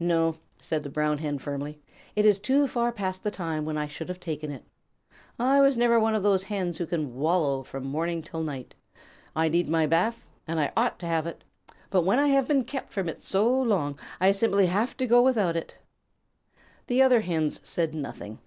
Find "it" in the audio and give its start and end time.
2.16-2.24, 4.50-4.64, 11.24-11.44, 13.08-13.22, 15.54-15.78